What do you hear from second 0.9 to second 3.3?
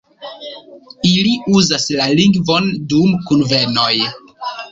Ili uzas la lingvon dum